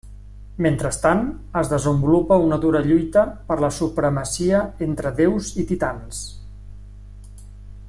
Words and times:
Mentrestant, 0.65 1.19
es 1.61 1.69
desenvolupa 1.73 2.37
una 2.45 2.59
dura 2.63 2.81
lluita 2.87 3.27
per 3.51 3.59
la 3.65 3.71
supremacia 3.77 4.63
entre 4.87 5.13
déus 5.23 5.51
i 5.65 5.67
titans. 5.75 6.25